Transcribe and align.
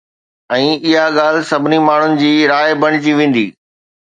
۽ 0.53 0.63
اها 0.85 1.03
ڳالهه 1.17 1.45
سڀني 1.49 1.79
ماڻهن 1.89 2.17
جي 2.23 2.31
راءِ 2.53 2.75
بڻجي 2.87 3.15
ويندي 3.21 3.47